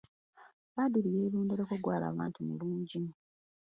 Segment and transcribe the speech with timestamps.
[0.75, 3.01] Badru yeerondereko gw'alaba nti mulungi.